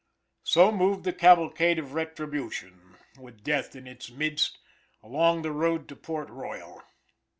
So 0.41 0.71
moved 0.71 1.03
the 1.03 1.13
cavalcade 1.13 1.77
of 1.77 1.93
retribution, 1.93 2.97
with 3.19 3.43
death 3.43 3.75
in 3.75 3.85
its 3.85 4.09
midst, 4.09 4.57
along 5.03 5.43
the 5.43 5.51
road 5.51 5.87
to 5.89 5.95
Port 5.95 6.31
Royal. 6.31 6.81